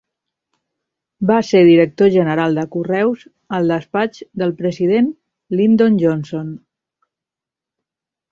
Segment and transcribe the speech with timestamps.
[1.31, 5.13] Va ser director general de Correus al despatx del president
[5.59, 6.49] Lyndon Johnson.